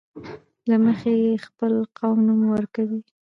له 0.69 0.75
مخې 0.85 1.13
خپل 1.45 1.73
نوم 2.25 2.41
ورکوي. 2.53 3.01